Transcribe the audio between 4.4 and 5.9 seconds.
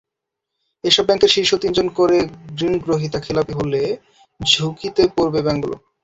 ঝুঁকিতে পড়বে ব্যাংকগুলো।